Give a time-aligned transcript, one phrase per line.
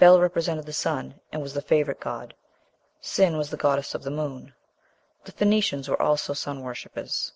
[0.00, 2.34] Bel represented the sun, and was the favorite god.
[3.00, 4.52] Sin was the goddess of the moon.
[5.26, 7.34] The Phoenicians were also sun worshippers.